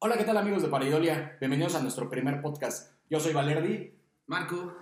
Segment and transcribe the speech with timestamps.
[0.00, 1.36] Hola, ¿qué tal amigos de Paridolia?
[1.40, 2.92] Bienvenidos a nuestro primer podcast.
[3.10, 3.94] Yo soy Valerdi.
[4.26, 4.74] Marco,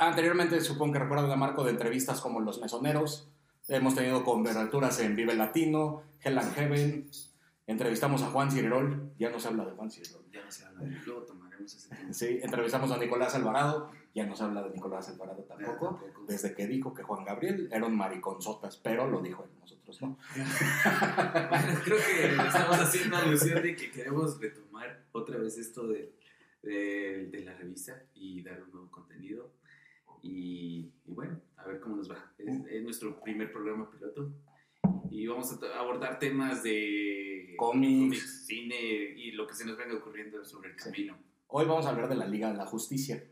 [0.00, 3.28] Anteriormente supongo que recuerdan a Marco de entrevistas como Los Mesoneros.
[3.68, 7.10] Hemos tenido converturas en Vive Latino, Hell and Heaven.
[7.66, 9.12] Entrevistamos a Juan Cirerol.
[9.18, 10.24] Ya no se habla de Juan Cirerol.
[10.32, 12.14] ya no se habla de luego tomaremos ese tema.
[12.14, 13.90] Sí, entrevistamos a Nicolás Alvarado.
[14.14, 16.00] Ya no se habla de Nicolás Alvarado tampoco.
[16.00, 16.24] Tampoco.
[16.26, 20.18] Desde que dijo que Juan Gabriel era un mariconzotas, pero lo dijo él, nosotros no.
[20.36, 26.12] Bueno, creo que estamos haciendo alusión de que queremos retomar otra vez esto de,
[26.62, 29.52] de, de la revista y dar un nuevo contenido.
[30.22, 32.32] Y, y bueno, a ver cómo nos va.
[32.36, 34.32] Es, es nuestro primer programa piloto.
[35.08, 38.46] Y vamos a abordar temas de Cómics.
[38.46, 38.76] cine
[39.16, 41.16] y lo que se nos venga ocurriendo sobre el camino.
[41.46, 43.24] Hoy vamos a hablar de la Liga de la Justicia.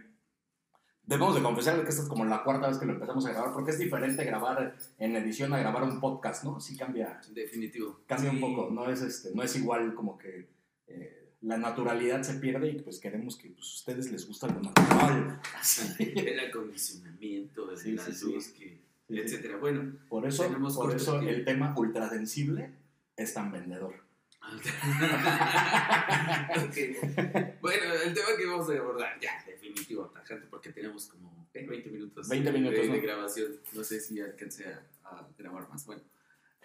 [1.03, 3.53] debemos de confesar que esta es como la cuarta vez que lo empezamos a grabar,
[3.53, 6.59] porque es diferente grabar en edición a grabar un podcast, ¿no?
[6.59, 7.99] Sí cambia, Definitivo.
[8.07, 8.41] cambia un Sí.
[8.41, 10.47] poco, no es, este, no es igual como que
[10.87, 15.41] eh, la naturalidad se pierde y pues queremos que pues, ustedes les gusta lo natural.
[15.59, 15.93] Así.
[16.15, 18.53] el acondicionamiento, Sí, sí, sí.
[18.57, 19.57] que- etcétera.
[19.57, 22.71] Bueno, Por eso, por eso el tema ultrasensible
[23.17, 24.05] es tan vendedor.
[27.61, 31.89] bueno, el tema que vamos a abordar, ya, definitivo, tajante, porque tenemos como eh, 20
[31.89, 32.93] minutos, 20 minutos, de, ¿no?
[32.93, 33.55] de grabación.
[33.73, 35.85] No sé si alcance a, a grabar más.
[35.85, 36.01] Bueno,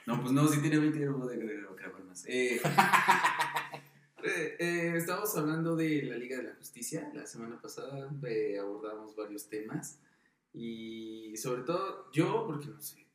[0.06, 2.25] no, pues no, si tiene 20 no puedo gra- grabar más.
[2.27, 2.56] Eh,
[4.25, 7.11] eh, eh, estábamos hablando de la Liga de la Justicia.
[7.14, 9.98] La semana pasada eh, abordamos varios temas.
[10.55, 13.06] Y sobre todo yo, porque no sé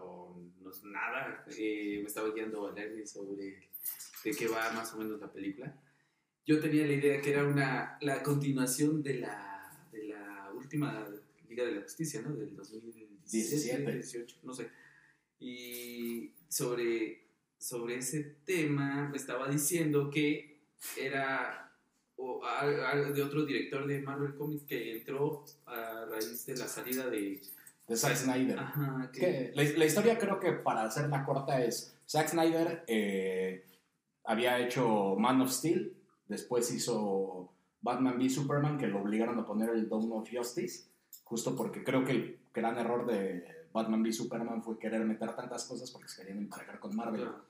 [0.00, 3.68] o no sé nada, eh, me estaba guiando a Larry sobre
[4.24, 5.74] de qué va más o menos la película.
[6.46, 11.06] Yo tenía la idea que era una, la continuación de la, de la última
[11.48, 12.34] Liga de la Justicia, ¿no?
[12.34, 13.92] Del 2017, 17.
[13.94, 14.70] 18, no sé.
[15.40, 17.26] Y sobre,
[17.58, 20.58] sobre ese tema me estaba diciendo que
[20.96, 21.72] era
[22.16, 26.66] o, a- a- de otro director de Marvel Comics que entró a raíz de la
[26.66, 27.40] salida de...
[27.88, 28.58] De Zack Snyder.
[28.58, 33.64] Ajá, que- Que la, la historia creo que para hacerla corta es Zack Snyder eh,
[34.24, 35.96] había hecho Man of Steel,
[36.28, 37.50] después hizo
[37.80, 40.84] Batman v Superman que lo obligaron a poner el Dawn of Justice,
[41.24, 45.64] justo porque creo que el gran error de Batman v Superman fue querer meter tantas
[45.64, 47.22] cosas porque se querían emparejar con Marvel.
[47.22, 47.44] Claro.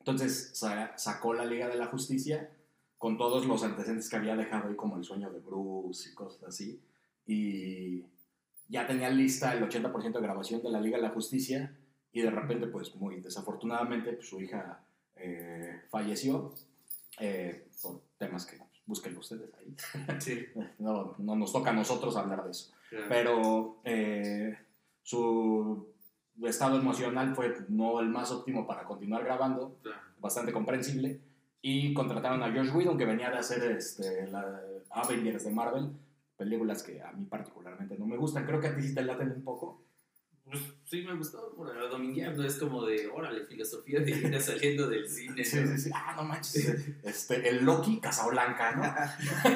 [0.00, 2.50] Entonces sa- sacó la Liga de la Justicia
[2.98, 6.42] con todos los antecedentes que había dejado ahí, como el sueño de Bruce y cosas
[6.44, 6.80] así.
[7.26, 8.04] Y
[8.68, 11.74] ya tenía lista el 80% de grabación de la Liga de la Justicia.
[12.12, 14.80] Y de repente, pues muy desafortunadamente, pues, su hija
[15.16, 16.54] eh, falleció
[17.20, 19.74] eh, por temas que pues, búsquenlo ustedes ahí.
[20.20, 20.46] Sí,
[20.78, 23.06] No, no nos toca a nosotros hablar de eso claro.
[23.08, 24.56] pero eh,
[25.02, 25.88] su
[26.44, 30.00] estado emocional fue no el más óptimo para continuar grabando, Claro.
[30.20, 31.20] bastante comprensible,
[31.62, 34.60] y contrataron a Josh Whedon, que venía de hacer este, la
[34.90, 35.90] Avengers de Marvel,
[36.36, 39.32] películas que a mí particularmente no me gustan, creo que a ti sí te laten
[39.32, 39.82] un poco.
[40.44, 44.38] Pues, sí, me gustó por la dominguear, no es como de, órale, filosofía de vida
[44.40, 45.44] saliendo del cine.
[45.44, 45.66] Sí, ¿no?
[45.72, 48.82] sí, sí, ah, no manches, este, el Loki Casablanca, ¿no?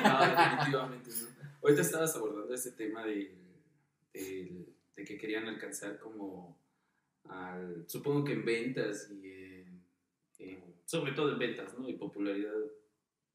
[0.03, 1.29] No, definitivamente no.
[1.63, 3.37] Ahorita estabas abordando ese tema de,
[4.15, 6.59] de, de que querían alcanzar como,
[7.29, 9.83] al, supongo que en ventas y en,
[10.41, 11.89] en- sobre todo en ventas, ¿no?
[11.89, 12.53] Y popularidad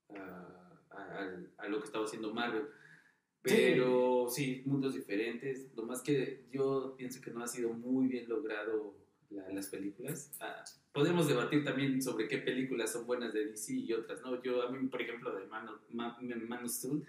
[0.10, 2.68] a, a- a lo que estaba haciendo Marvel.
[3.46, 5.68] Pero sí, mundos diferentes.
[5.76, 8.96] Lo más que yo pienso que no ha sido muy bien logrado
[9.30, 10.32] la- las películas.
[10.40, 10.64] Ah,
[10.94, 14.42] podemos debatir también sobre qué películas son buenas de DC y otras, ¿no?
[14.42, 17.04] Yo, a mí, por ejemplo, de Man of, Ma- Man of Steel,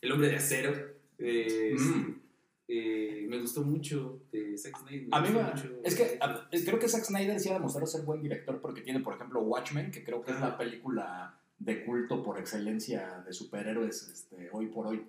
[0.00, 0.72] El Hombre de Acero,
[1.18, 2.20] eh, Mm.
[2.68, 5.08] eh, me gustó mucho de Zack Snyder.
[5.12, 5.80] A mí me- mucho.
[5.84, 8.82] es que a- es- creo que Zack Snyder sí ha demostrado ser buen director porque
[8.82, 13.32] tiene, por ejemplo, Watchmen, que creo que es la película de culto por excelencia de
[13.32, 15.02] superhéroes este, hoy por hoy.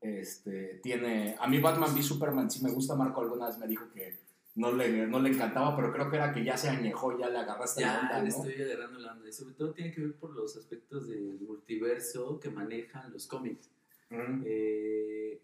[0.00, 3.88] Este, tiene, a mí Batman v Superman sí me gusta, Marco alguna vez me dijo
[3.90, 4.18] que
[4.56, 7.38] no le, no le encantaba, pero creo que era que ya se añejó, ya le
[7.38, 8.36] agarraste la Ya onda, le ¿no?
[8.36, 9.28] estoy agarrando la onda.
[9.28, 13.70] Y sobre todo tiene que ver por los aspectos del multiverso que manejan los cómics.
[14.10, 15.40] Eh,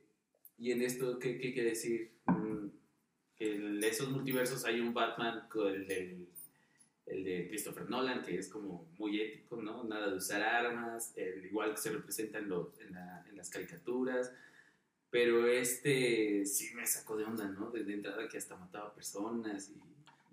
[0.58, 2.10] y en esto, ¿qué, qué quiere decir?
[2.26, 2.66] Mm,
[3.36, 6.28] que en esos multiversos hay un Batman con el, del-
[7.06, 9.84] el de Christopher Nolan, que es como muy ético, ¿no?
[9.84, 13.50] Nada de usar armas, el igual que se representa en, los- en, la- en las
[13.50, 14.32] caricaturas.
[15.10, 17.70] Pero este sí me sacó de onda, ¿no?
[17.70, 19.80] De, de entrada que hasta mataba personas y,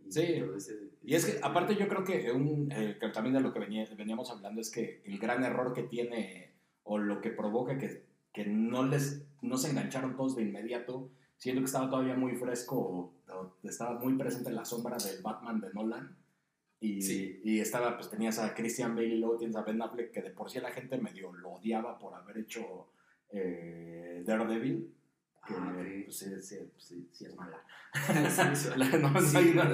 [0.07, 0.39] Y Sí.
[0.39, 3.53] todo ese- Y es que, aparte, yo creo que, un, eh, que también de lo
[3.53, 6.53] que venía- veníamos hablando es que el gran error que tiene
[6.83, 8.03] o lo que provoca que,
[8.33, 12.75] que no les no se engancharon todos de inmediato, siendo que estaba todavía muy fresco,
[12.79, 16.15] o, o estaba muy presente la sombra del Batman de Nolan.
[16.83, 17.39] Y, Sí.
[17.43, 20.31] y estaba, pues tenías a Christian Bale y luego tienes a Ben Affleck, que de
[20.31, 22.87] por sí la gente medio lo odiaba por haber hecho
[23.31, 24.91] eh, Daredevil.
[25.47, 27.63] Que, Ah, pues, sí, sí, sí, sí es mala.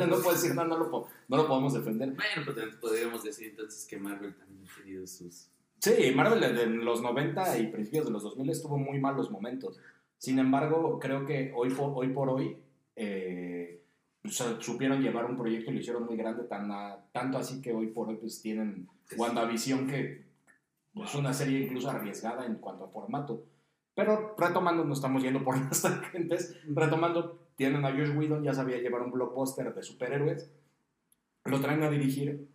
[0.07, 2.09] No, puedo decir, no, no lo, po- no lo podemos defender.
[2.09, 5.49] Bueno, pues también podríamos decir entonces que Marvel también ha tenido sus...
[5.79, 9.79] Sí, Marvel de los 90 y principios de los 2000 estuvo muy malos momentos.
[10.17, 12.57] Sin embargo, creo que hoy por hoy, por hoy
[12.95, 13.83] eh,
[14.27, 17.73] pues, supieron llevar un proyecto y lo hicieron muy grande, tan a- tanto así que
[17.73, 18.87] hoy por hoy pues, tienen
[19.17, 20.25] WandaVision, que
[21.03, 23.43] es una serie incluso arriesgada en cuanto a formato.
[23.95, 28.77] Pero retomando, no estamos yendo por las tangentes, retomando, tienen a Josh Whedon, ya sabía
[28.77, 30.51] llevar un blockbuster de superhéroes,
[31.45, 32.47] lo traen a dirigir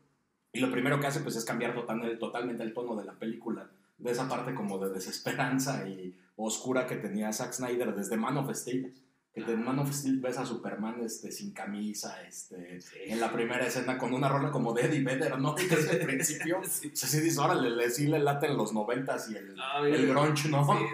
[0.52, 3.70] y lo primero que hace pues es cambiar total- totalmente el tono de la película,
[3.98, 8.54] de esa parte como de desesperanza y oscura que tenía Zack Snyder desde Man of
[8.54, 8.94] Steel.
[9.34, 13.66] Que en Man of Steel ves a Superman este, sin camisa, este, en la primera
[13.66, 15.54] escena con una rola como de Eddie Vedder, ¿no?
[15.54, 16.60] Desde el principio.
[16.68, 16.90] Sí.
[16.92, 20.06] O sea, sí dices, órale, le, sí le laten los noventas y el, Ah, el
[20.06, 20.66] grunge, ¿no?
[20.66, 20.84] Sí.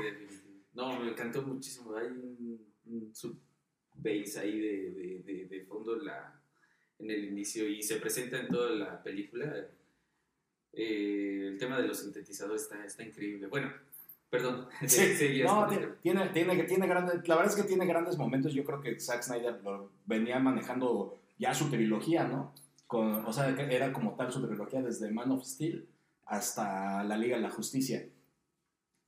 [0.74, 1.96] No, me encantó muchísimo.
[1.96, 6.40] Hay un, un sub-bass ahí de, de, de, de fondo en, la,
[7.00, 9.52] en el inicio y se presenta en toda la película.
[10.72, 13.48] Eh, el tema de los sintetizadores está, está increíble.
[13.48, 13.72] Bueno,
[14.30, 14.66] perdón.
[14.86, 18.52] Sí, seguías no, tiene, tiene, tiene, grandes, la verdad es que tiene grandes momentos.
[18.52, 22.52] Yo creo que Zack Snyder lo venía manejando ya su trilogía, ¿no?
[22.86, 25.88] Con, o sea, era como tal su trilogía desde Man of Steel
[26.24, 28.06] hasta la Liga de la Justicia.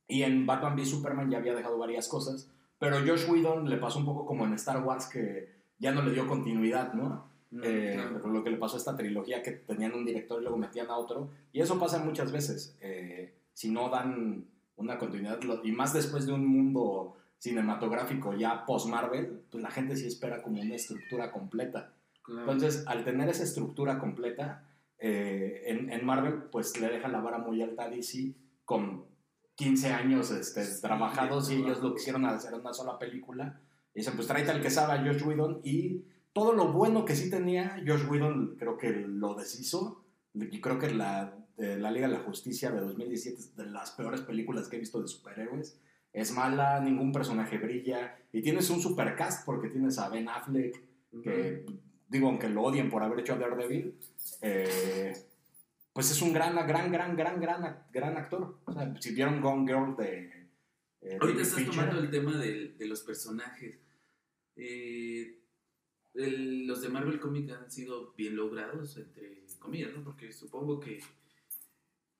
[0.07, 3.99] Y en Batman v Superman ya había dejado varias cosas, pero Josh Whedon le pasó
[3.99, 7.31] un poco como en Star Wars que ya no le dio continuidad, ¿no?
[7.51, 8.27] Mm, Eh, claro.
[8.27, 10.97] lo que le pasó a esta trilogía que tenían un director y luego metían a
[10.97, 14.45] otro y eso pasa muchas veces eh, si no dan
[14.81, 19.95] una continuidad y más después de un mundo cinematográfico ya post Marvel pues la gente
[19.95, 21.93] sí espera como una estructura completa
[22.23, 22.51] Claro.
[22.51, 24.63] entonces al tener esa estructura completa
[24.99, 28.33] eh, en, en Marvel pues le deja la vara muy alta a DC
[28.63, 29.05] con
[29.55, 33.59] 15 años este, Sí, trabajados y ellos lo quisieron hacer en una sola película
[33.95, 37.15] y dicen pues tráete al que sabe a Josh Whedon y todo lo bueno que
[37.15, 40.03] sí tenía, Josh Whedon creo que lo deshizo.
[40.33, 43.91] Y creo que la, de la Liga de la Justicia de 2017 es de las
[43.91, 45.79] peores películas que he visto de superhéroes.
[46.13, 48.17] Es mala, ningún personaje brilla.
[48.33, 50.81] Y tienes un supercast porque tienes a Ben Affleck,
[51.23, 51.65] que
[52.07, 53.97] digo, aunque lo odien por haber hecho a Daredevil,
[54.41, 55.13] eh,
[55.93, 58.57] pues es un gran, gran, gran, gran, gran, gran actor.
[58.65, 60.47] O sea, si vieron Gone Girl de...
[61.01, 63.79] eh, Ahorita estás Fincher, tomando el tema del- de, los personajes.
[64.55, 65.37] Eh,
[66.13, 70.03] el- los de Marvel Comics han sido bien logrados, entre comillas, ¿no?
[70.03, 70.99] Porque supongo que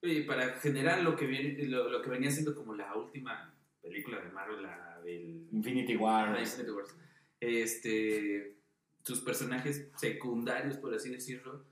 [0.02, 4.20] eh, para generar lo que, viene, lo, lo que venía siendo como la última película
[4.22, 6.40] de Marvel, la del Infinity Ah, War.
[6.40, 6.96] Infinity Wars,
[7.40, 8.58] este,
[9.04, 11.66] sus personajes secundarios, por así decirlo,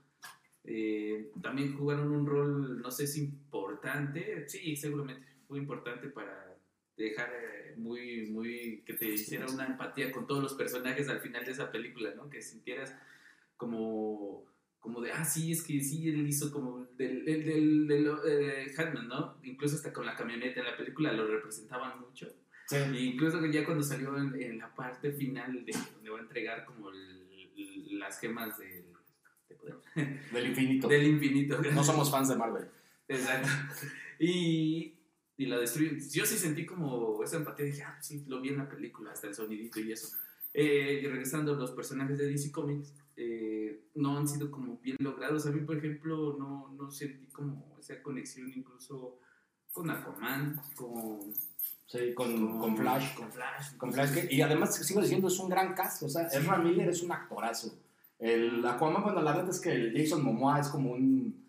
[0.64, 6.56] eh, también jugaron un rol, no sé si importante, sí, seguramente fue importante para
[6.96, 11.44] dejar eh, muy, muy, que te hiciera una empatía con todos los personajes al final
[11.44, 12.28] de esa película, ¿no?
[12.28, 12.94] Que sintieras
[13.56, 14.44] como,
[14.80, 18.74] como de, ah, sí, es que sí, él hizo como del, del, del, del, eh,
[18.76, 19.36] Hatman, ¿no?
[19.44, 22.26] Incluso hasta con la camioneta en la película lo representaban mucho.
[22.66, 22.76] Sí.
[22.94, 26.64] Y incluso ya cuando salió en, en la parte final de donde va a entregar
[26.64, 28.84] como el- las gemas del,
[29.48, 29.76] de poder,
[30.32, 30.88] Del infinito.
[30.88, 31.60] del infinito.
[31.72, 32.64] No somos fans de Marvel.
[33.08, 33.48] Exacto.
[34.18, 34.94] Y,
[35.36, 35.98] y la destruyen.
[36.10, 37.66] Yo sí sentí como esa empatía.
[37.66, 40.16] Dije, ah, sí, lo vi en la película, hasta el sonidito y eso.
[40.54, 45.46] Eh, y regresando, los personajes de DC Comics eh, no han sido como bien logrados.
[45.46, 49.18] A mí, por ejemplo, no, no sentí como esa conexión incluso
[49.72, 51.20] con Aquaman, con,
[51.86, 53.14] Sí, con, con Flash.
[53.14, 53.76] Con Flash.
[53.76, 56.02] Con Flash que- y además, sigo diciendo, es un gran cast.
[56.04, 57.78] O sea, Ezra Miller es un actorazo.
[58.18, 61.44] El Aquaman, bueno, la verdad es que el Jason Momoa es como un,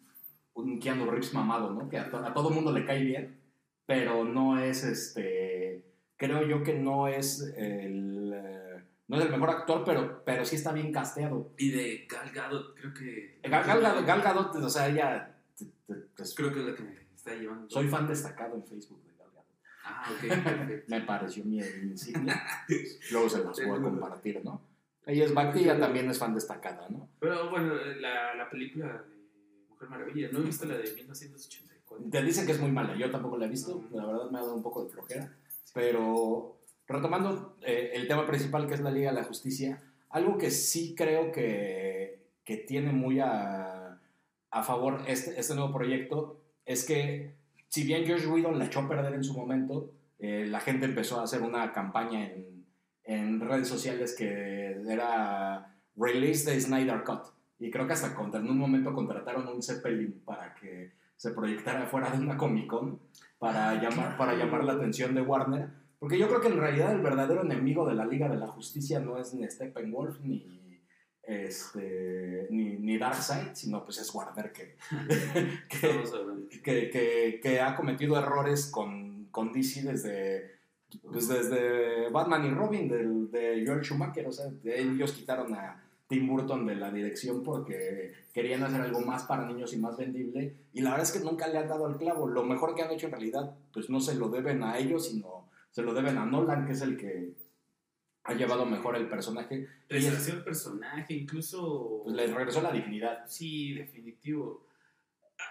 [0.56, 1.88] un Keanu Reeves mamado, ¿no?
[1.88, 3.40] Que a, to- a todo mundo le cae bien,
[3.86, 5.86] pero no es este.
[6.18, 8.34] Creo yo que no es el.
[9.12, 11.52] No es el mejor actor, pero, pero sí está bien casteado.
[11.58, 13.40] Y de Gal Gadot, creo que.
[13.44, 15.38] Gal, Gal, Gal- Gal Gadot, o sea, ella.
[16.36, 17.70] Creo que es la que me está llevando.
[17.70, 19.46] soy fan destacado en Facebook de Gal Gadot.
[19.84, 20.86] Ah, ok, perfecto.
[20.96, 22.42] Me pareció mi insignia.
[23.12, 24.62] Luego se las voy a compartir, ¿no?
[25.06, 27.10] Ella es Bacti y ella también es fan destacada, ¿no?
[27.20, 29.16] Pero bueno, la, la película de
[29.70, 32.10] Mujer Maravilla, no he visto la de 1984.
[32.10, 34.42] Te dicen que es muy mala, yo tampoco la he visto, la verdad me ha
[34.42, 35.36] dado un poco de flojera,
[35.74, 36.61] pero
[36.92, 40.94] retomando eh, el tema principal que es la Liga de la Justicia, algo que sí
[40.96, 44.00] creo que, que tiene muy a,
[44.52, 47.36] a favor este, este nuevo proyecto es que
[47.70, 51.20] si bien Josh Whedon la echó a perder en su momento, eh, la gente empezó
[51.20, 52.66] a hacer una campaña en,
[53.06, 57.24] en redes sociales que era Release the Snyder Cut.
[57.60, 61.86] Y creo que hasta contra, en un momento contrataron un Zeppelin para que se proyectara
[61.86, 63.00] fuera de una Comic Con
[63.38, 65.70] para, llamar, para llamar la atención de Warner.
[66.02, 69.00] Porque yo creo que en realidad el verdadero enemigo de la Liga de la Justicia
[69.00, 70.82] no es ni Steppenwolf ni,
[71.22, 74.78] este, ni, ni Darkseid, sino pues es Warner que,
[76.64, 80.56] que, que, que, ha cometido errores con, con DC desde,
[81.04, 84.26] pues desde Batman y Robin del, de George Schumacher.
[84.26, 89.26] O sea, ellos quitaron a Tim Burton de la dirección porque querían hacer algo más
[89.26, 90.56] para niños y más vendible.
[90.74, 92.28] Y la verdad es que nunca le han dado al clavo.
[92.28, 95.51] Lo mejor que han hecho en realidad, pues no se lo deben a ellos, sino
[95.72, 97.34] se lo deben a Nolan, que es el que
[98.24, 99.68] ha llevado mejor el personaje.
[99.90, 102.02] Regresó el personaje, incluso...
[102.04, 103.26] Pues les regresó la dignidad.
[103.28, 104.68] Sí, definitivo.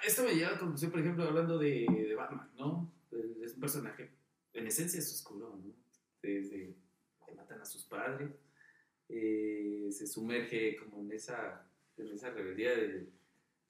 [0.06, 2.92] Esto me lleva a la conclusión, por ejemplo, hablando de, de Batman, ¿no?
[3.42, 4.10] Es un personaje,
[4.52, 5.74] en esencia es oscuro, ¿no?
[6.22, 6.76] Desde
[7.26, 8.30] que matan a sus padres
[9.08, 13.08] eh, se sumerge como en esa, en esa rebeldía de...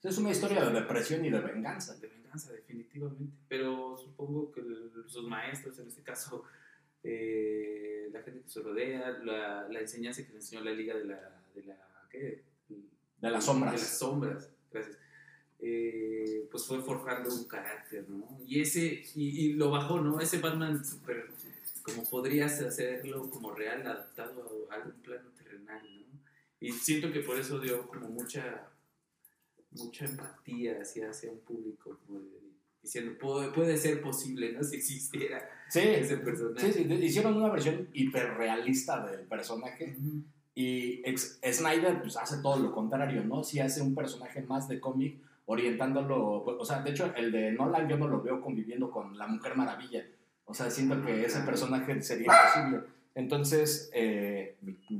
[0.02, 1.94] Es una historia de depresión y de venganza.
[1.96, 3.36] De venganza, definitivamente.
[3.48, 4.62] Pero supongo que
[5.06, 6.44] sus maestros, en este caso,
[7.02, 11.04] eh, la gente que se rodea, la, la, enseñanza que le enseñó la Liga de
[11.04, 11.42] la...
[11.54, 11.76] De, la,
[12.10, 12.42] ¿qué?
[12.68, 13.72] de las sombras.
[13.72, 14.96] De las sombras, gracias.
[15.62, 18.40] Eh, pues fue forjando un carácter, ¿no?
[18.46, 20.18] Y ese, y, y, lo bajó, ¿no?
[20.18, 21.28] Ese Batman super
[21.82, 26.20] como podrías hacerlo como real, adaptado a algún plano terrenal, ¿no?
[26.60, 28.69] Y siento que por eso dio como mucha,
[29.72, 32.20] mucha empatía hacia, hacia un público, como
[32.82, 34.62] diciendo, puede, puede, ser posible, ¿no?
[34.62, 36.72] Si existiera ese personaje.
[36.72, 39.96] Sí, sí, hicieron una versión hiperrealista del personaje.
[40.54, 43.44] Y Snyder pues, hace todo lo contrario, ¿no?
[43.44, 47.88] Si hace un personaje más de cómic, orientándolo, o sea, de hecho, el de Nolan
[47.88, 50.04] yo no lo veo conviviendo con la Mujer Maravilla
[50.50, 52.82] o sea, siento que ese personaje sería imposible.
[53.14, 54.99] Entonces, eh, mi,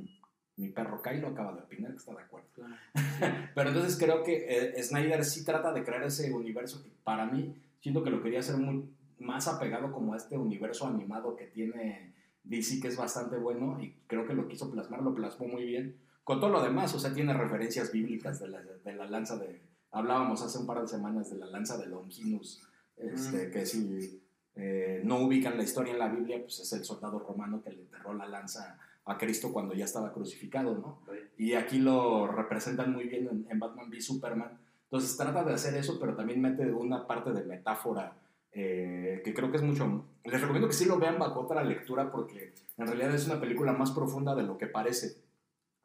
[0.69, 2.49] perro Kylo acaba de opinar que está de acuerdo.
[3.55, 7.55] Pero entonces creo que eh, Snyder sí trata de crear ese universo que para mí
[7.81, 8.89] siento que lo quería hacer muy
[9.19, 12.15] más apegado como a este universo animado que tiene
[12.45, 15.97] DC, que es bastante bueno y creo que lo quiso plasmar, lo plasmó muy bien.
[16.25, 19.61] Con todo lo demás, o sea, tiene referencias bíblicas de la, de la lanza de...
[19.91, 22.63] Hablábamos hace un par de semanas de la lanza de Longinus,
[22.97, 24.23] este, que si
[24.55, 27.81] eh, no ubican la historia en la Biblia, pues es el soldado romano que le
[27.81, 31.03] enterró la lanza a Cristo cuando ya estaba crucificado, ¿no?
[31.37, 34.59] Y aquí lo representan muy bien en, Batman v Superman.
[34.85, 38.17] Entonces trata de hacer eso, pero también mete una parte de metáfora
[38.53, 40.07] eh, que creo que es mucho...
[40.25, 43.73] Les recomiendo que sí lo vean bajo otra lectura porque en realidad es una película
[43.73, 45.23] más profunda de lo que parece.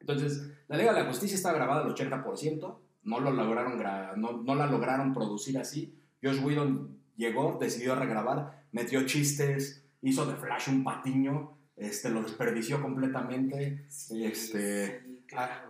[0.00, 3.80] Entonces, La Liga de la Justicia está grabada al 80%, no, lo lograron
[4.20, 5.98] no, no la lograron producir así.
[6.22, 12.80] Josh Whedon llegó, decidió regrabar, metió chistes, hizo de Flash un patiño, este, lo desperdició
[12.80, 13.84] completamente.
[14.10, 15.04] este,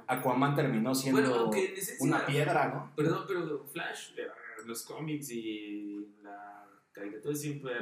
[0.07, 1.51] Aquaman terminó siendo
[2.01, 2.93] una piedra, ¿no?
[2.95, 4.13] Perdón, pero Flash,
[4.65, 7.73] los cómics y la caricatura siempre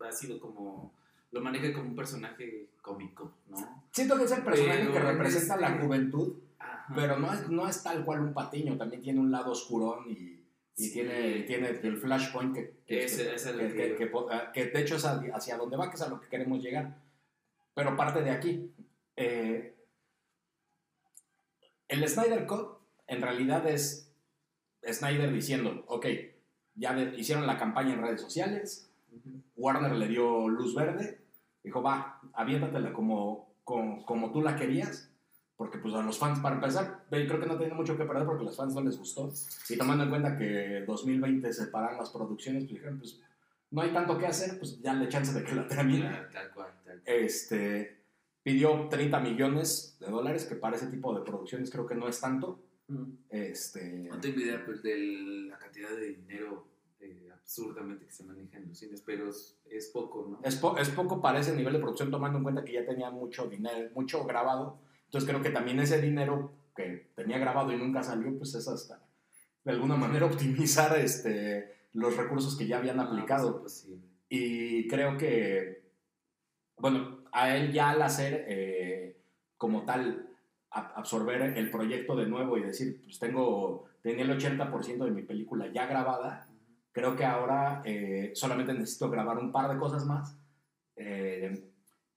[0.00, 0.92] ha sido como
[1.32, 3.84] lo maneja como un personaje cómico, ¿no?
[3.90, 6.34] Siento que es el personaje que representa la este juventud,
[6.94, 10.44] pero no es, no es tal cual un patiño, también tiene un lado oscurón y
[10.76, 13.06] y tiene, tiene el flashpoint que, que,
[14.52, 16.96] que, de hecho es hacia donde va, que es a lo que queremos llegar.
[17.74, 18.72] Pero parte de aquí.
[19.16, 19.74] Eh,
[21.88, 24.12] el Snyder Cut en realidad es
[24.82, 26.06] Snyder diciendo, ok,
[26.74, 28.90] ya hicieron la campaña en redes sociales,
[29.56, 31.20] Warner le dio luz verde,
[31.62, 35.10] dijo, va, aviéntatela como, como, como tú la querías,
[35.56, 38.42] porque pues a los fans, para empezar, creo que no tiene mucho que perder porque
[38.42, 39.32] a los fans no les gustó.
[39.68, 43.20] Y tomando en cuenta que 2020 se paran las producciones, pues dijeron, pues
[43.70, 46.10] no hay tanto que hacer, pues ya le chance de que la termine.
[46.32, 46.53] Tal cual.
[47.04, 48.04] Este,
[48.42, 52.20] pidió 30 millones de dólares, que para ese tipo de producciones creo que no es
[52.20, 52.62] tanto.
[52.88, 53.04] Mm.
[53.30, 54.96] Este, no tengo idea pues, de
[55.48, 56.66] la cantidad de dinero
[57.00, 60.40] eh, absurdamente que se maneja en los cines, pero es, poco, ¿no?
[60.46, 63.46] Es, es poco para ese nivel de producción, tomando en cuenta que ya tenía mucho
[63.46, 64.80] dinero, mucho grabado
[65.14, 69.00] entonces creo que también ese dinero que tenía grabado y nunca salió, pues es hasta
[69.62, 73.60] de alguna manera optimizar este, los recursos que ya habían ah, aplicado.
[73.60, 73.88] Pues
[74.28, 75.83] y creo que,
[76.78, 79.16] bueno, a él ya al hacer eh,
[79.56, 80.28] como tal,
[80.70, 85.68] absorber el proyecto de nuevo y decir, pues tengo, tenía el 80% de mi película
[85.72, 86.48] ya grabada,
[86.92, 90.36] creo que ahora eh, solamente necesito grabar un par de cosas más.
[90.96, 91.70] Eh,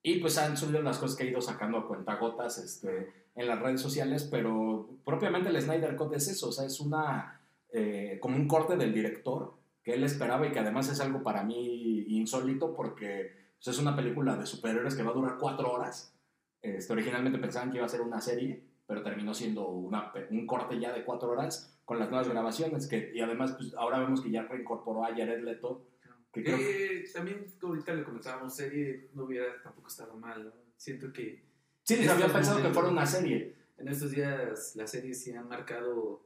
[0.04, 3.60] Y pues han subido las cosas que he ido sacando a cuentagotas este, en las
[3.60, 7.42] redes sociales, pero propiamente el Snyder Cut es eso, o sea, es una,
[7.74, 11.44] eh, como un corte del director que él esperaba y que además es algo para
[11.44, 16.14] mí insólito porque pues, es una película de superhéroes que va a durar cuatro horas.
[16.62, 20.80] Este, originalmente pensaban que iba a ser una serie, pero terminó siendo una, un corte
[20.80, 24.32] ya de cuatro horas con las nuevas grabaciones, que, y además pues, ahora vemos que
[24.32, 25.88] ya reincorporó a Jared Leto.
[26.34, 27.06] Que creo que...
[27.14, 30.52] también ahorita le comentábamos, serie no hubiera tampoco estado mal, ¿no?
[30.76, 31.46] Siento que...
[31.84, 33.56] Sí, les había pensado que fuera una serie.
[33.78, 36.26] En estos días las series sí han marcado,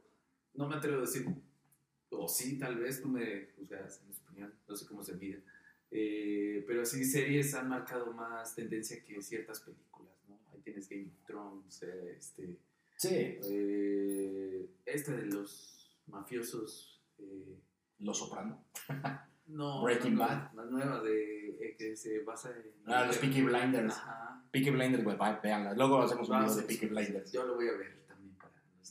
[0.54, 1.26] no me atrevo a decir,
[2.10, 5.42] o sí, tal vez tú me juzgas en español, no sé cómo se mide,
[5.92, 10.40] eh, pero sí series han marcado más tendencia que ciertas películas, ¿no?
[10.52, 12.58] Ahí tienes Game of Thrones, eh, este...
[13.02, 13.38] Sí.
[13.42, 17.02] Eh, este de los mafiosos.
[17.18, 17.58] Eh,
[17.98, 18.64] los Soprano.
[19.46, 19.82] no.
[19.82, 20.52] Breaking Bad.
[20.54, 22.72] La nueva de eh, que se basa en.
[22.86, 23.96] Ah, los Peaky Blinders.
[23.96, 24.44] Ajá.
[24.52, 25.04] Peaky Blinders.
[25.76, 27.32] Luego hacemos un video de Peaky Blinders.
[27.32, 28.01] Yo lo voy a ver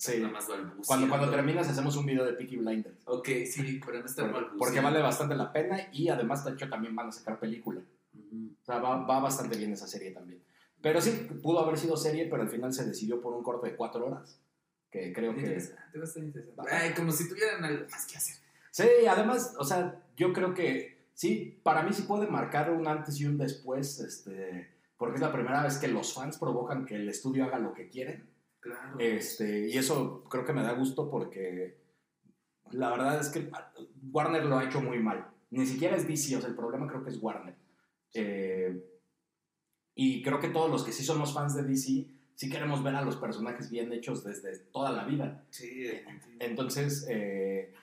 [0.01, 0.17] Sí.
[0.17, 0.47] Más
[0.87, 2.97] cuando, cuando terminas hacemos un video de Peaky Blinders.
[3.05, 4.47] Ok, sí, no estar mal.
[4.57, 7.81] Porque vale bastante la pena y además, de hecho, también van a sacar película.
[7.81, 10.41] O sea, va, va bastante bien esa serie también.
[10.81, 11.11] Pero sí,
[11.43, 14.41] pudo haber sido serie, pero al final se decidió por un corte de cuatro horas.
[14.89, 15.41] Que creo que.
[15.41, 16.71] Interesante, interesante.
[16.71, 18.37] Ay, como si tuvieran algo más que hacer.
[18.71, 23.21] Sí, además, o sea, yo creo que sí, para mí sí puede marcar un antes
[23.21, 24.67] y un después, este,
[24.97, 27.87] porque es la primera vez que los fans provocan que el estudio haga lo que
[27.87, 28.30] quieren.
[28.61, 28.99] Claro.
[28.99, 31.81] Este, y eso creo que me da gusto porque
[32.71, 33.49] la verdad es que
[34.11, 35.27] Warner lo ha hecho muy mal.
[35.49, 37.55] Ni siquiera es DC, o sea, el problema creo que es Warner.
[38.13, 38.83] Eh,
[39.95, 43.01] y creo que todos los que sí somos fans de DC, sí queremos ver a
[43.01, 45.43] los personajes bien hechos desde toda la vida.
[45.49, 45.87] Sí,
[46.39, 47.73] Entonces, eh,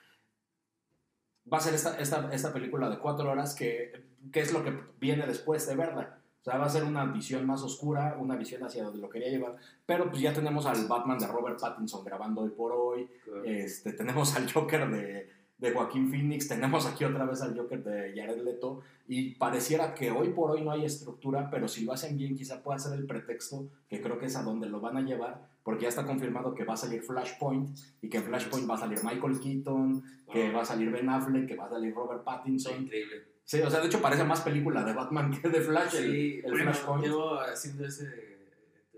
[1.51, 4.77] va a ser esta, esta, esta, película de cuatro horas que, que, es lo que
[4.99, 6.21] viene después de verla.
[6.41, 9.29] O sea, va a ser una visión más oscura, una visión hacia donde lo quería
[9.29, 9.57] llevar.
[9.85, 13.09] Pero pues ya tenemos al Batman de Robert Pattinson grabando hoy por hoy.
[13.43, 15.29] Este, tenemos al Joker de,
[15.59, 20.09] de Joaquín Phoenix, tenemos aquí otra vez al Joker de Jared Leto y pareciera que
[20.09, 23.05] hoy por hoy no hay estructura, pero si lo hacen bien quizá pueda ser el
[23.05, 26.55] pretexto, que creo que es a donde lo van a llevar, porque ya está confirmado
[26.55, 30.51] que va a salir Flashpoint y que en Flashpoint va a salir Michael Keaton, que
[30.51, 32.83] va a salir Ben Affleck, que va a salir Robert Pattinson.
[32.83, 33.25] Increíble.
[33.49, 35.93] Sí, o sea, de hecho parece más película de Batman que de Flash.
[35.93, 37.07] Sí, el, Flashpoint.
[37.07, 38.37] Yo haciendo ese,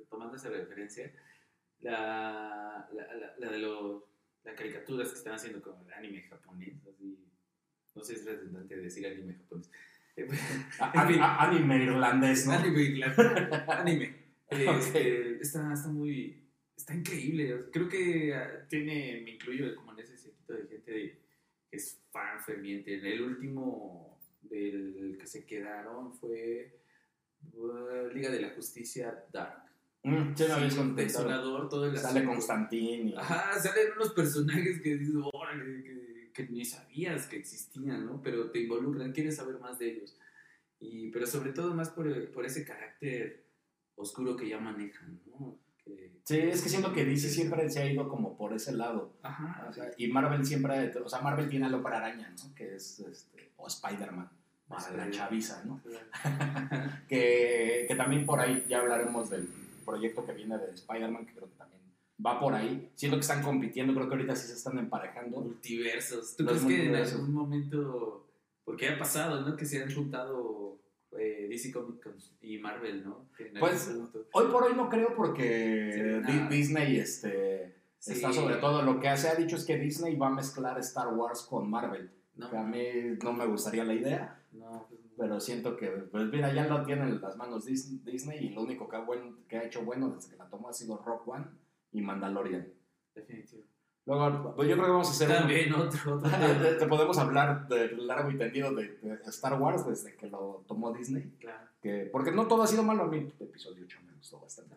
[0.10, 1.10] tomando esa referencia,
[1.80, 4.04] la, la, la de los
[4.44, 7.18] las caricaturas que están haciendo con el anime japonés, así,
[7.96, 9.70] no sé si es redundante decir anime japonés.
[10.80, 12.52] anime irlandés, ¿no?
[12.52, 13.70] Anime irlandés.
[13.70, 14.22] anime.
[14.52, 16.46] Este, está, está muy.
[16.76, 17.70] Está increíble.
[17.72, 21.22] Creo que ah, tiene, me incluyo como en ese sector de gente
[21.70, 22.96] que es fan ferviente.
[22.96, 24.12] En el último
[24.42, 26.80] del que se quedaron fue
[27.54, 29.64] uh, Liga de la Justicia Dark.
[30.04, 30.44] Mm, sí,
[31.70, 33.14] todo el Sale Constantín.
[33.18, 38.22] Ajá, salen unos personajes que dices, órale, que, que, ni sabías que existían, ¿no?
[38.22, 40.18] Pero te involucran, quieres saber más de ellos.
[40.80, 43.46] Y, pero sobre todo más por, por ese carácter
[43.96, 45.60] oscuro que ya manejan, ¿no?
[46.24, 49.14] Sí, es que siento que DC siempre se ha ido como por ese lado.
[49.24, 49.68] Ajá.
[49.70, 52.54] O sea, y Marvel siempre, o sea, Marvel tiene algo para araña, ¿no?
[52.56, 54.30] Que es, este, o Spider-Man
[54.68, 55.82] para la chaviza, ¿no?
[57.08, 59.48] que, que también por ahí ya hablaremos del
[59.86, 61.82] proyecto que viene de Spider-Man, que creo que también
[62.26, 62.92] va por ahí.
[62.96, 65.42] Siento que están compitiendo, creo que ahorita sí se están emparejando.
[65.42, 66.36] Multiversos.
[66.36, 68.28] ¿Tú crees que en algún momento,
[68.64, 69.56] porque ha pasado, ¿no?
[69.56, 70.81] Que se han juntado
[71.18, 73.30] eh, DC Comics y Marvel, ¿no?
[73.60, 73.92] Pues
[74.34, 78.82] hoy por hoy no creo porque Disney este, está sobre todo.
[78.82, 82.12] Lo que se ha dicho es que Disney va a mezclar Star Wars con Marvel.
[82.36, 82.48] No.
[82.48, 82.84] a mí
[83.24, 84.42] no me gustaría la idea.
[84.54, 88.50] No, pues pero siento que, pues mira, ya lo tienen en las manos Disney y
[88.50, 89.06] lo único que ha,
[89.48, 91.46] que ha hecho bueno desde que la tomó ha sido Rock One
[91.92, 92.68] y Mandalorian.
[93.14, 93.64] Definitivo.
[94.06, 95.28] Luego, pues yo creo que vamos a hacer.
[95.30, 96.16] También otro.
[96.16, 96.30] otro.
[96.80, 101.32] te, podemos hablar de largo y tendido de, Star Wars desde que lo tomó Disney.
[101.40, 101.68] Claro.
[101.82, 103.04] Que, porque no todo ha sido malo.
[103.04, 104.76] A mí el episodio 8 me gustó bastante.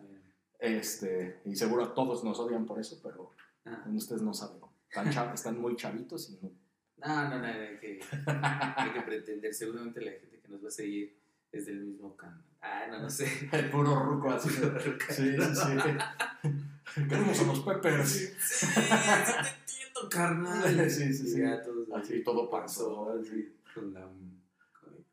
[0.59, 3.31] Este, y seguro a todos nos odian por eso, pero
[3.65, 3.83] ah.
[3.93, 4.61] ustedes no saben.
[4.89, 6.51] Están, están muy chavitos y no
[6.97, 9.53] no, no, no, hay que, hay que pretender.
[9.53, 11.15] Seguramente la gente que nos va a seguir
[11.51, 12.41] es del mismo canal.
[12.61, 13.27] Ah, no, no sé.
[13.51, 14.49] El puro ruco así.
[15.09, 16.49] Sí, sí, sí.
[16.95, 18.09] Queremos a los Peppers.
[18.09, 20.63] Sí, sí, te entiendo, carnal.
[20.89, 21.41] Sí, sí, sí.
[21.41, 23.13] Ya todos así todo pasó.
[23.19, 23.53] Así.
[23.73, 24.07] Con la.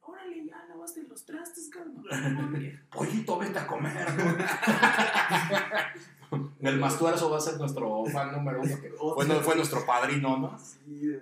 [0.03, 2.81] Órale, ya lavaste los trastes, carnal.
[2.93, 4.07] Pollito, vete a comer.
[6.61, 8.81] El Mastuerzo va a ser nuestro fan número uno.
[8.81, 10.57] Que fue, fue nuestro padrino, ¿no?
[10.59, 11.19] Sí,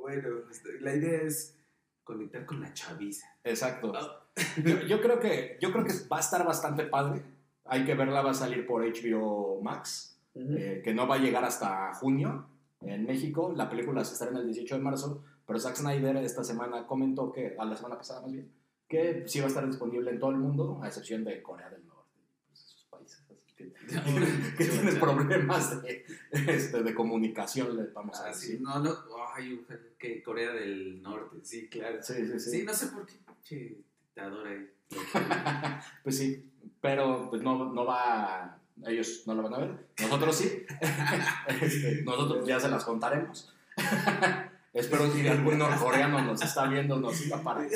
[0.00, 1.54] bueno, este, la idea es
[2.02, 3.26] conectar con la chaviza.
[3.44, 3.92] Exacto.
[3.94, 4.24] Ah.
[4.64, 7.22] Yo, yo creo que, yo creo que va a estar bastante padre.
[7.68, 11.44] Hay que verla, va a salir por HBO Max, eh, que no va a llegar
[11.44, 12.48] hasta junio
[12.80, 13.52] en México.
[13.54, 17.54] La película se estrena el 18 de marzo, pero Zack Snyder esta semana comentó que,
[17.58, 18.50] a la semana pasada más bien,
[18.88, 21.84] que sí va a estar disponible en todo el mundo, a excepción de Corea del
[21.86, 22.08] Norte,
[22.46, 23.72] pues esos países así que,
[24.56, 28.56] que tienen problemas de, este, de comunicación, vamos a Ah, decir.
[28.58, 28.94] sí, no, no,
[29.34, 29.66] ay,
[29.98, 31.98] que Corea del Norte, sí, claro.
[32.02, 32.50] Sí, sí, sí.
[32.50, 34.70] Sí, no sé por qué, che, dictador ahí.
[36.02, 40.66] Pues sí, pero pues no, no va, ellos no lo van a ver, nosotros sí,
[41.60, 43.54] Este, nosotros ya se las contaremos.
[44.72, 47.66] Espero que algún norcoreano nos está viendo, nos siga para,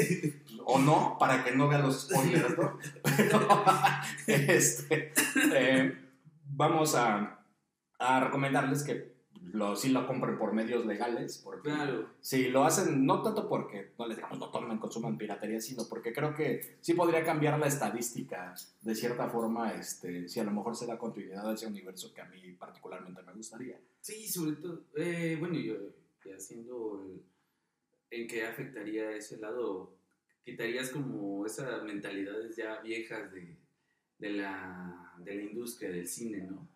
[0.65, 2.79] o no, para que no vea los spoilers, ¿no?
[4.27, 5.13] Este,
[5.55, 5.99] eh,
[6.45, 7.41] vamos a,
[7.99, 9.12] a recomendarles que
[9.53, 13.93] lo, sí lo compren por medios legales, porque Claro, si lo hacen, no tanto porque
[13.99, 17.67] no les digamos no tomen, consuman piratería, sino porque creo que sí podría cambiar la
[17.67, 22.13] estadística de cierta forma, este, si a lo mejor se da continuidad a ese universo
[22.15, 23.79] que a mí particularmente me gustaría.
[24.01, 25.75] sí, sobre todo, eh, bueno, yo
[26.35, 27.23] haciendo el,
[28.11, 29.95] en qué afectaría ese lado,
[30.45, 33.57] quitarías como esas mentalidades ya viejas de,
[34.19, 36.69] de, la, de la industria del cine, ¿no?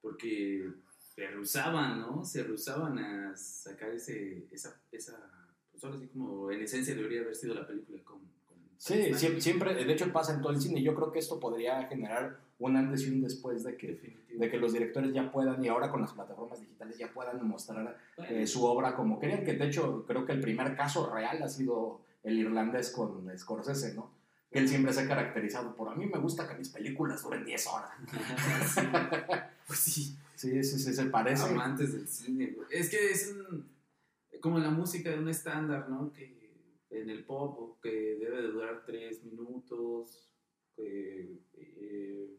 [0.00, 0.70] Porque
[1.14, 2.24] se rehusaban, ¿no?
[2.24, 5.18] Se rehusaban a sacar ese, esa, esa,
[5.70, 8.18] pues ahora sí como en esencia debería haber sido la película con...
[8.18, 10.82] con Sí, siempre, siempre, de hecho pasa en todo el cine.
[10.82, 14.56] Yo creo que esto podría generar un antes y un después de que, de que
[14.56, 18.46] los directores ya puedan, y ahora con las plataformas digitales ya puedan mostrar Bueno, eh,
[18.46, 22.00] su obra como querían, que de hecho creo que el primer caso real ha sido
[22.22, 24.10] el irlandés con Scorsese, ¿no?
[24.50, 27.44] Que él siempre se ha caracterizado por a mí me gusta que mis películas duren
[27.44, 27.90] 10 horas.
[29.64, 31.44] Pues sí, Sí, sí, sí, se parece.
[31.44, 32.46] amantes del cine.
[32.56, 32.66] güey.
[32.70, 33.66] Es que es un-
[34.40, 36.12] como la música de un estándar, ¿no?
[36.12, 36.42] Que
[36.90, 40.28] en el pop, que debe de durar tres minutos,
[40.76, 42.36] que, eh,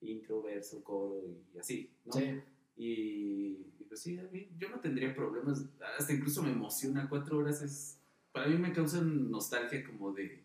[0.00, 1.22] intro, verso, coro
[1.54, 2.12] y así, ¿no?
[2.12, 2.40] Sí.
[2.76, 5.64] Y, y pues sí, a mí, yo no tendría problemas,
[5.98, 7.98] hasta incluso me emociona, cuatro horas es,
[8.32, 10.44] para mí me causa nostalgia como de,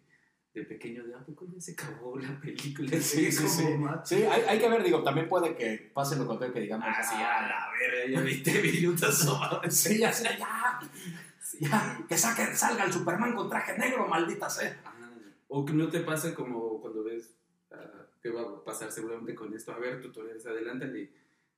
[0.53, 2.89] de pequeño, de, ¿a poco ya se acabó la película?
[3.01, 3.63] Sí, sí, sí.
[3.79, 6.85] "Ma- Sí, hay, hay que ver, digo, también puede que pase lo contrario que digamos.
[6.89, 9.27] Ah, sí, a la verga, ya 20 minutos.
[9.69, 10.79] Sí, ya sé, ya,
[11.41, 11.57] Sí.
[11.61, 14.79] ya, que saque, salga el Superman con traje negro, maldita sea.
[14.85, 15.09] Ah,
[15.47, 17.31] o que no te pasa como cuando ves
[17.71, 19.71] ah, qué va a pasar seguramente con esto.
[19.73, 21.11] A ver, tutoriales, adelántale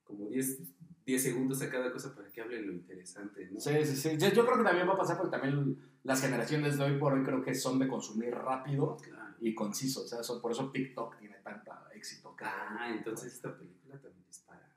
[0.04, 0.58] como 10,
[1.06, 3.60] 10 segundos a cada cosa para que hable lo interesante, ¿no?
[3.60, 4.18] Sí, sí, sí.
[4.18, 7.12] Yo, yo creo que también va a pasar porque también las generaciones de hoy por
[7.14, 9.34] hoy creo que son de consumir rápido Claro.
[9.40, 10.02] y conciso.
[10.02, 12.34] O sea, son- por eso TikTok tiene tanto éxito.
[12.40, 14.68] Ah, entonces esta película también es para,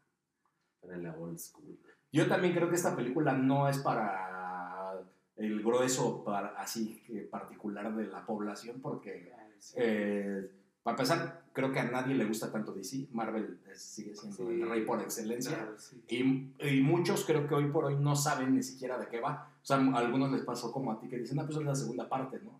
[0.79, 1.77] para la old school.
[2.11, 5.01] Yo también creo que esta película no es para
[5.35, 9.31] el grueso para, así particular de la población porque
[9.75, 10.51] eh,
[10.95, 14.61] para empezar creo que a nadie le gusta tanto DC Marvel es- sigue siendo Sí.
[14.61, 16.01] el rey por excelencia Claro, sí.
[16.07, 19.51] y, y muchos creo que hoy por hoy no saben ni siquiera de qué va
[19.61, 21.75] o sea a algunos les pasó como a ti que dicen ah pues es la
[21.75, 22.59] segunda parte ¿no?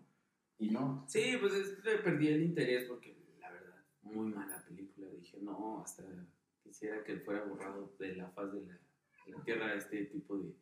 [0.57, 1.69] y no Sí, pues es-
[2.03, 5.07] perdí el interés porque la verdad, muy mala película.
[5.17, 6.03] Dije, no, hasta
[6.63, 8.73] quisiera que fuera borrado de la faz de la,
[9.25, 10.53] de la tierra este tipo de,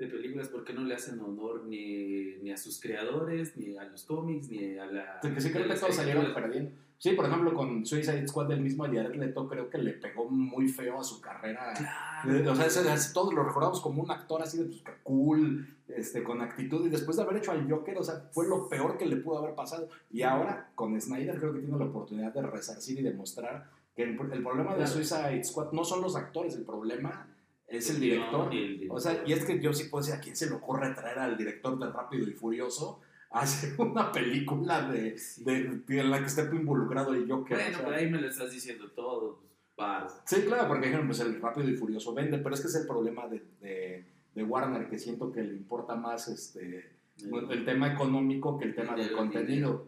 [0.00, 4.04] de películas porque no le hacen honor ni, ni a sus creadores, ni a los
[4.04, 5.20] cómics, ni a la...
[5.20, 6.70] Porque sí creo que todos salieron perdiendo.
[6.98, 10.68] Sí, por ejemplo, con Suicide Squad del mismo Jared Leto, creo que le pegó muy
[10.68, 11.72] feo a su carrera.
[11.74, 12.52] Claro.
[12.52, 16.22] O sea, ese- todos lo recordamos como un actor así de pues, que cool, este,
[16.22, 16.84] con actitud.
[16.86, 19.38] Y después de haber hecho al Joker, o sea, fue lo peor que le pudo
[19.38, 19.88] haber pasado.
[20.10, 24.10] Y ahora, con Snyder, creo que tiene la oportunidad de resarcir y demostrar que el,
[24.10, 24.86] el problema de.
[24.86, 27.26] Suicide Squad no son los actores, el problema
[27.70, 28.50] es el El director.
[28.50, 28.96] guion el director.
[28.96, 31.18] O sea, y es que yo sí puedo decir, ¿a quién se le ocurre traer
[31.18, 36.18] al director de Rápido y Furioso a hacer una película de, de, de en la
[36.20, 37.56] que esté involucrado el Joker?
[37.56, 37.84] Bueno, o sea.
[37.86, 39.38] pero ahí me lo estás diciendo todo.
[39.40, 40.20] pues, vas.
[40.26, 42.86] Sí, claro, porque dijeron, pues el Rápido y Furioso vende, pero es que es el
[42.86, 44.04] problema de, de,
[44.34, 48.94] de Warner, que siento que le importa más este, el tema económico que el tema
[48.96, 49.86] del El contenido.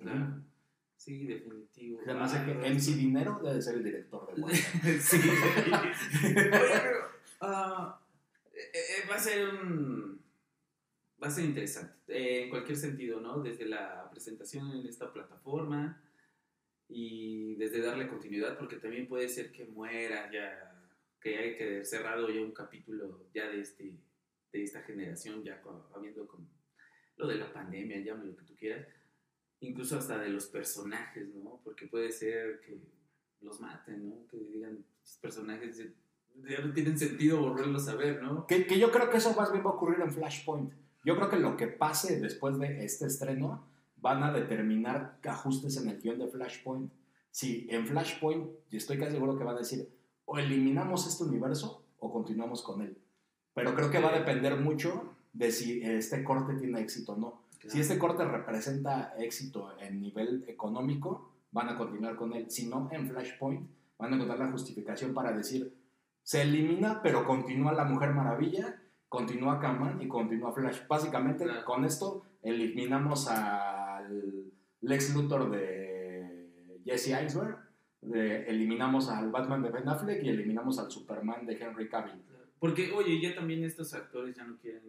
[0.00, 0.42] Claro.
[0.96, 2.00] Sí, definitivo.
[2.20, 5.00] Hace Ah, que MC Dinero debe ser el director de Warner.
[5.00, 5.18] sí.
[5.18, 5.92] Oye,
[6.52, 7.03] pero
[7.44, 8.00] ah,
[8.52, 10.22] eh, eh, va a ser un
[11.22, 13.40] va a ser interesante eh, en cualquier sentido, ¿no?
[13.42, 16.02] Desde la presentación en esta plataforma
[16.88, 22.28] y desde darle continuidad, porque también puede ser que muera ya, que hay que cerrado
[22.28, 23.96] ya un capítulo ya de este
[24.52, 26.46] de esta generación, ya con- habiendo con
[27.16, 28.86] lo de la pandemia, llame lo que tú quieras,
[29.60, 31.60] incluso hasta de los personajes, ¿no?
[31.64, 32.78] Porque puede ser que
[33.40, 34.26] los maten, ¿no?
[34.28, 34.84] Que digan,
[35.20, 35.78] personajes
[36.48, 38.46] ya- no tienen sentido volverlos a ver, ¿no?
[38.46, 40.72] Que, que yo creo que eso más bien va a ocurrir en Flashpoint.
[41.04, 43.64] Yo creo que lo que pase después de este estreno
[43.96, 46.90] van a determinar ajustes en el guion de Flashpoint.
[47.30, 49.88] Si en Flashpoint, y estoy casi seguro que van a decir,
[50.24, 52.96] o eliminamos este universo o continuamos con él.
[53.54, 57.44] Pero creo que va a depender mucho de si este corte tiene éxito o no.
[57.66, 62.50] Si este corte representa éxito en nivel económico, van a continuar con él.
[62.50, 63.66] Si no, en Flashpoint
[63.98, 65.72] van a encontrar la justificación para decir,
[66.24, 70.86] se elimina, pero continúa la Mujer Maravilla, continúa Kaman y continúa Flash.
[70.88, 77.58] Básicamente, con esto eliminamos al Lex Luthor de Jesse Eisenberg,
[78.02, 82.22] eliminamos al Batman de Ben Affleck y eliminamos al Superman de Henry Cavill.
[82.58, 84.82] Porque, oye, ya también estos actores ya no quieren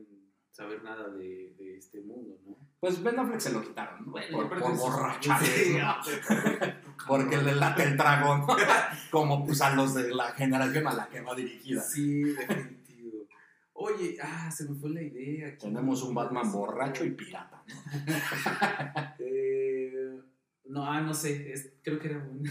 [0.56, 2.56] saber nada de, de este mundo, ¿no?
[2.80, 4.14] Pues Ben Affleck se lo quitaron, ¿no?
[4.32, 5.38] por, por borracha.
[7.08, 8.46] Porque le late el dragón,
[9.12, 11.82] como pues a los de la generación a la que va dirigida.
[11.82, 13.28] Sí, definitivo.
[13.74, 15.58] Oye, ah, se me fue la idea.
[15.58, 17.76] Tenemos un Batman borracho y pirata, ¿no?
[19.20, 20.22] eh,
[20.66, 22.44] no, ah, no sé, creo que era un...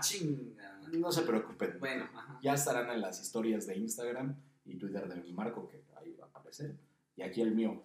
[0.00, 0.80] Chinga.
[0.92, 1.76] No se preocupen.
[1.78, 2.08] Bueno,
[2.42, 4.34] ya estarán en las historias de Instagram
[4.64, 5.85] y Twitter de Marco, que
[6.46, 6.76] aparecer.
[7.16, 7.82] Y aquí el mío.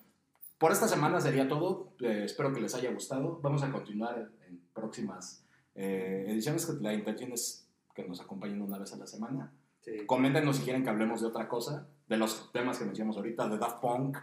[0.58, 1.94] Por esta semana sería todo.
[2.02, 3.40] Eh, espero que les haya gustado.
[3.42, 5.44] Vamos a continuar en próximas
[5.74, 6.70] eh, ediciones.
[6.82, 9.52] La intención es que nos acompañen una vez a la semana.
[9.82, 10.06] Sí.
[10.06, 13.58] Coméntenos si quieren que hablemos de otra cosa, de los temas que mencionamos ahorita, de
[13.58, 14.18] Daft Punk.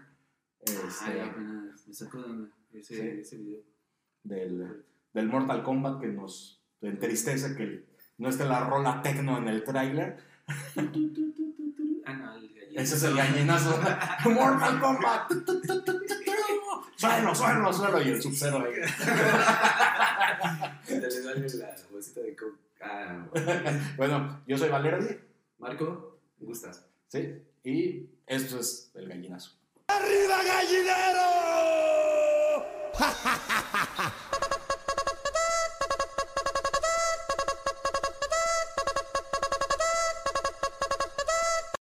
[0.60, 1.24] Este,
[1.86, 2.18] me sacó
[2.72, 3.62] ese, ese video.
[4.22, 7.86] Del, del Mortal Kombat que nos entristece que
[8.18, 10.18] no esté la rola tecno en el tráiler.
[12.08, 13.78] Ah, no, el Ese es el gallinazo.
[14.30, 15.30] Mortal Kombat.
[16.96, 18.02] suelo, suelo, suelo.
[18.02, 18.72] Y el sub-zero ahí.
[20.88, 22.56] Le sale la bolsita de coca.
[22.80, 23.26] Ah,
[23.98, 25.18] bueno, yo soy Valerdi.
[25.58, 26.86] Marco, me gustas.
[27.08, 29.58] Sí, y esto es el gallinazo.
[29.88, 31.28] ¡Arriba, gallinero!